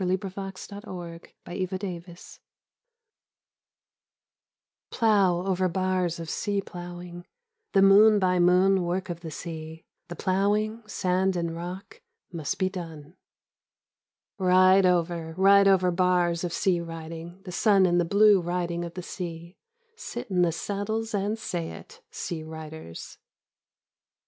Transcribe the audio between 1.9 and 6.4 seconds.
FINS Plow over bars of